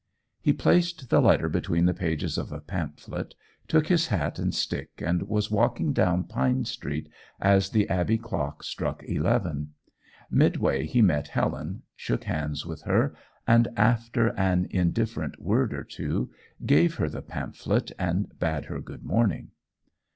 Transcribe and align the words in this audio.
He 0.41 0.51
placed 0.51 1.11
the 1.11 1.21
letter 1.21 1.47
between 1.47 1.85
the 1.85 1.93
pages 1.93 2.35
of 2.39 2.51
a 2.51 2.59
pamphlet, 2.59 3.35
took 3.67 3.85
his 3.85 4.07
hat 4.07 4.39
and 4.39 4.51
stick, 4.51 4.89
and 4.97 5.21
was 5.29 5.51
walking 5.51 5.93
down 5.93 6.23
Pine 6.23 6.65
Street 6.65 7.07
as 7.39 7.69
the 7.69 7.87
Abbey 7.87 8.17
clock 8.17 8.63
struck 8.63 9.03
eleven. 9.07 9.75
Midway 10.31 10.87
he 10.87 11.03
met 11.03 11.27
Helen, 11.27 11.83
shook 11.95 12.23
hands 12.23 12.65
with 12.65 12.81
her, 12.81 13.13
and, 13.45 13.67
after 13.77 14.29
an 14.39 14.65
indifferent 14.71 15.39
word 15.39 15.71
or 15.71 15.83
two, 15.83 16.31
gave 16.65 16.95
her 16.95 17.07
the 17.07 17.21
pamphlet, 17.21 17.91
and 17.99 18.31
bade 18.39 18.65
her 18.65 18.81
good 18.81 19.03
morning. 19.03 19.51